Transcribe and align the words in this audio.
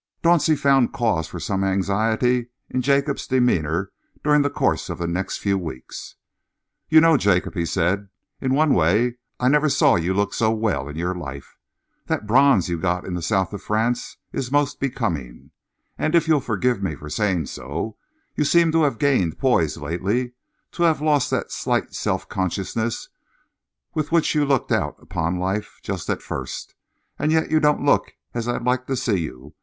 Dauncey 0.23 0.55
found 0.57 0.93
cause 0.93 1.27
for 1.27 1.39
some 1.39 1.63
anxiety 1.63 2.47
in 2.71 2.81
Jacob's 2.81 3.27
demeanour 3.27 3.91
during 4.23 4.41
the 4.41 4.49
course 4.49 4.89
of 4.89 4.97
the 4.97 5.05
next 5.05 5.37
few 5.37 5.59
weeks. 5.59 6.15
"You 6.89 6.99
know, 6.99 7.17
Jacob," 7.17 7.53
he 7.53 7.67
said, 7.67 8.09
"in 8.39 8.55
one 8.55 8.73
way 8.73 9.17
I 9.39 9.47
never 9.47 9.69
saw 9.69 9.97
you 9.97 10.15
look 10.15 10.33
so 10.33 10.49
well 10.49 10.87
in 10.87 10.95
your 10.95 11.13
life. 11.13 11.55
That 12.07 12.25
bronze 12.25 12.67
you 12.67 12.79
got 12.79 13.05
in 13.05 13.13
the 13.13 13.21
south 13.21 13.53
of 13.53 13.61
France 13.61 14.17
is 14.33 14.51
most 14.51 14.79
becoming, 14.79 15.51
and, 15.99 16.15
if 16.15 16.27
you'll 16.27 16.41
forgive 16.41 16.81
my 16.81 16.95
saying 17.07 17.45
so, 17.45 17.95
you 18.35 18.43
seem 18.43 18.71
to 18.71 18.81
have 18.81 18.97
gained 18.97 19.37
poise 19.37 19.77
lately, 19.77 20.31
to 20.71 20.81
have 20.81 20.99
lost 20.99 21.29
that 21.29 21.51
slight 21.51 21.93
self 21.93 22.27
consciousness 22.27 23.09
with 23.93 24.11
which 24.11 24.33
you 24.33 24.45
looked 24.45 24.71
out 24.71 24.95
upon 24.99 25.37
life 25.37 25.77
just 25.83 26.09
at 26.09 26.23
first. 26.23 26.73
And 27.19 27.31
yet 27.31 27.51
you 27.51 27.59
don't 27.59 27.85
look 27.85 28.15
as 28.33 28.47
I'd 28.47 28.63
like 28.63 28.87
to 28.87 28.95
see 28.95 29.19
you. 29.19 29.53